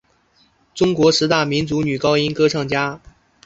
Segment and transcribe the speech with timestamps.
[0.73, 2.99] 中国十大民族女高音歌唱家。